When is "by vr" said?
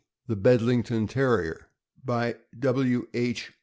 2.03-3.03